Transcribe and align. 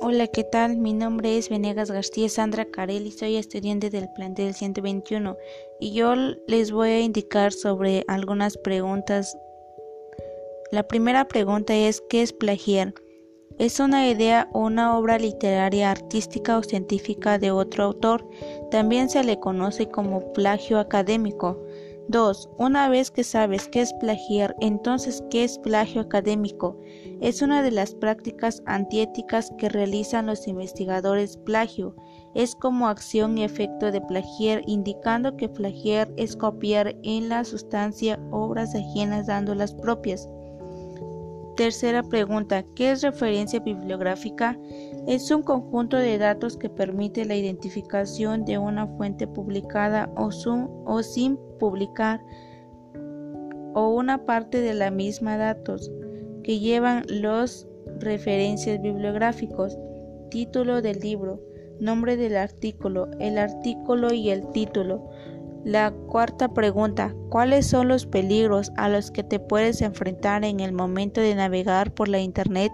Hola, 0.00 0.26
¿qué 0.26 0.44
tal? 0.44 0.76
Mi 0.76 0.92
nombre 0.92 1.38
es 1.38 1.48
Venegas 1.48 1.90
García 1.90 2.28
Sandra 2.28 2.64
Carel 2.64 3.06
y 3.06 3.12
soy 3.12 3.36
estudiante 3.36 3.90
del 3.90 4.08
plantel 4.14 4.54
121 4.54 5.36
y 5.80 5.92
yo 5.92 6.14
les 6.46 6.72
voy 6.72 6.88
a 6.90 7.00
indicar 7.00 7.52
sobre 7.52 8.04
algunas 8.08 8.56
preguntas. 8.58 9.36
La 10.72 10.82
primera 10.82 11.26
pregunta 11.28 11.74
es 11.74 12.02
¿qué 12.08 12.22
es 12.22 12.32
plagiar? 12.32 12.94
Es 13.58 13.78
una 13.78 14.08
idea 14.08 14.48
o 14.52 14.60
una 14.60 14.98
obra 14.98 15.18
literaria, 15.18 15.92
artística 15.92 16.58
o 16.58 16.62
científica 16.62 17.38
de 17.38 17.52
otro 17.52 17.84
autor. 17.84 18.28
También 18.70 19.08
se 19.08 19.22
le 19.22 19.38
conoce 19.38 19.88
como 19.88 20.32
plagio 20.32 20.80
académico. 20.80 21.64
2. 22.08 22.50
Una 22.58 22.88
vez 22.88 23.10
que 23.10 23.24
sabes 23.24 23.68
qué 23.68 23.80
es 23.80 23.92
plagiar, 23.94 24.54
entonces 24.60 25.22
¿qué 25.30 25.44
es 25.44 25.58
plagio 25.58 26.02
académico? 26.02 26.78
Es 27.20 27.40
una 27.40 27.62
de 27.62 27.70
las 27.70 27.94
prácticas 27.94 28.62
antiéticas 28.66 29.50
que 29.58 29.68
realizan 29.68 30.26
los 30.26 30.46
investigadores 30.46 31.36
plagio. 31.38 31.94
Es 32.34 32.54
como 32.54 32.88
acción 32.88 33.38
y 33.38 33.44
efecto 33.44 33.90
de 33.90 34.00
plagiar, 34.02 34.62
indicando 34.66 35.36
que 35.36 35.48
plagiar 35.48 36.12
es 36.16 36.36
copiar 36.36 36.94
en 37.02 37.28
la 37.28 37.44
sustancia 37.44 38.18
obras 38.30 38.74
ajenas 38.74 39.26
dando 39.26 39.54
las 39.54 39.74
propias. 39.74 40.28
Tercera 41.56 42.02
pregunta, 42.02 42.64
¿qué 42.74 42.90
es 42.90 43.02
referencia 43.02 43.60
bibliográfica? 43.60 44.58
Es 45.06 45.30
un 45.30 45.42
conjunto 45.42 45.96
de 45.96 46.18
datos 46.18 46.56
que 46.56 46.68
permite 46.68 47.24
la 47.24 47.36
identificación 47.36 48.44
de 48.44 48.58
una 48.58 48.88
fuente 48.88 49.28
publicada 49.28 50.10
o, 50.16 50.30
o 50.84 51.02
sin 51.04 51.38
publicar 51.64 52.20
o 53.72 53.88
una 53.88 54.26
parte 54.26 54.60
de 54.60 54.74
la 54.74 54.90
misma 54.90 55.38
datos 55.38 55.90
que 56.42 56.58
llevan 56.58 57.04
los 57.08 57.66
referencias 58.00 58.82
bibliográficos, 58.82 59.78
título 60.30 60.82
del 60.82 60.98
libro, 60.98 61.40
nombre 61.80 62.18
del 62.18 62.36
artículo, 62.36 63.08
el 63.18 63.38
artículo 63.38 64.12
y 64.12 64.28
el 64.28 64.46
título. 64.50 65.08
La 65.64 65.90
cuarta 65.90 66.52
pregunta, 66.52 67.14
¿cuáles 67.30 67.66
son 67.66 67.88
los 67.88 68.04
peligros 68.04 68.70
a 68.76 68.90
los 68.90 69.10
que 69.10 69.24
te 69.24 69.40
puedes 69.40 69.80
enfrentar 69.80 70.44
en 70.44 70.60
el 70.60 70.72
momento 70.72 71.22
de 71.22 71.34
navegar 71.34 71.94
por 71.94 72.08
la 72.08 72.20
Internet? 72.20 72.72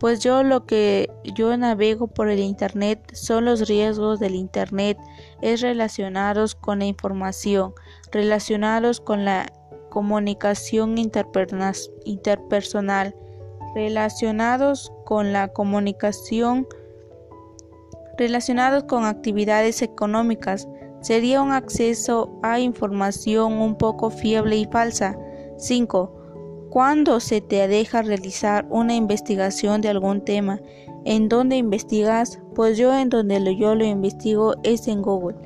Pues 0.00 0.20
yo 0.20 0.42
lo 0.42 0.64
que 0.64 1.10
yo 1.34 1.54
navego 1.58 2.06
por 2.06 2.30
el 2.30 2.38
Internet 2.38 3.12
son 3.12 3.44
los 3.44 3.68
riesgos 3.68 4.18
del 4.18 4.34
Internet, 4.34 4.96
es 5.42 5.60
relacionados 5.60 6.54
con 6.54 6.78
la 6.78 6.86
información, 6.86 7.74
relacionados 8.10 8.98
con 8.98 9.26
la 9.26 9.52
comunicación 9.90 10.96
interpersonal, 10.96 13.14
relacionados 13.74 14.90
con 15.04 15.34
la 15.34 15.48
comunicación, 15.48 16.66
relacionados 18.16 18.84
con 18.84 19.04
actividades 19.04 19.82
económicas, 19.82 20.66
sería 21.02 21.42
un 21.42 21.52
acceso 21.52 22.40
a 22.42 22.58
información 22.58 23.52
un 23.54 23.76
poco 23.76 24.08
fiable 24.08 24.56
y 24.56 24.64
falsa. 24.64 25.18
5. 25.58 26.19
¿Cuándo 26.70 27.18
se 27.18 27.40
te 27.40 27.66
deja 27.66 28.02
realizar 28.02 28.64
una 28.70 28.94
investigación 28.94 29.80
de 29.80 29.88
algún 29.88 30.24
tema? 30.24 30.60
¿En 31.04 31.28
dónde 31.28 31.56
investigas? 31.56 32.40
Pues 32.54 32.78
yo 32.78 32.96
en 32.96 33.08
donde 33.08 33.56
yo 33.56 33.74
lo 33.74 33.84
investigo 33.84 34.54
es 34.62 34.86
en 34.86 35.02
Google. 35.02 35.36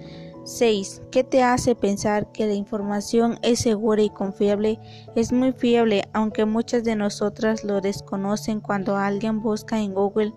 6. 0.45 1.01
¿Qué 1.11 1.25
te 1.25 1.43
hace 1.43 1.75
pensar 1.75 2.31
que 2.33 2.47
la 2.47 2.53
información 2.53 3.39
es 3.41 3.61
segura 3.61 4.03
y 4.03 4.11
confiable? 4.11 4.79
Es 5.17 5.33
muy 5.33 5.53
fiable, 5.53 6.05
aunque 6.13 6.45
muchas 6.45 6.85
de 6.85 6.95
nosotras 6.95 7.65
lo 7.65 7.81
desconocen 7.81 8.61
cuando 8.61 8.99
alguien 8.99 9.41
busca 9.41 9.81
en 9.81 9.95
Google 9.95 10.35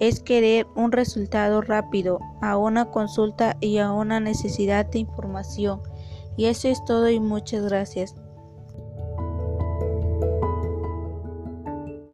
es 0.00 0.20
querer 0.20 0.66
un 0.74 0.92
resultado 0.92 1.62
rápido 1.62 2.20
a 2.42 2.58
una 2.58 2.90
consulta 2.90 3.56
y 3.60 3.78
a 3.78 3.90
una 3.92 4.20
necesidad 4.20 4.84
de 4.84 4.98
información. 4.98 5.80
Y 6.36 6.44
eso 6.44 6.68
es 6.68 6.84
todo 6.84 7.08
y 7.08 7.18
muchas 7.20 7.64
gracias. 7.64 8.14